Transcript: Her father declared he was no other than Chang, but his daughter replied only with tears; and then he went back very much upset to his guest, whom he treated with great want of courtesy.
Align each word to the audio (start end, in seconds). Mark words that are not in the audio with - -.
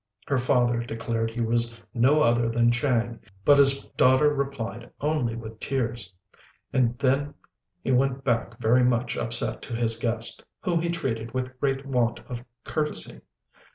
Her 0.25 0.39
father 0.39 0.79
declared 0.83 1.29
he 1.29 1.41
was 1.41 1.79
no 1.93 2.23
other 2.23 2.49
than 2.49 2.71
Chang, 2.71 3.19
but 3.45 3.59
his 3.59 3.83
daughter 3.97 4.33
replied 4.33 4.89
only 4.99 5.35
with 5.35 5.59
tears; 5.59 6.11
and 6.73 6.97
then 6.97 7.35
he 7.83 7.91
went 7.91 8.23
back 8.23 8.57
very 8.59 8.83
much 8.83 9.15
upset 9.15 9.61
to 9.61 9.75
his 9.75 9.99
guest, 9.99 10.43
whom 10.61 10.81
he 10.81 10.89
treated 10.89 11.35
with 11.35 11.59
great 11.59 11.85
want 11.85 12.19
of 12.21 12.43
courtesy. 12.63 13.21